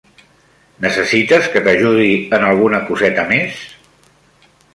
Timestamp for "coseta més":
2.89-3.61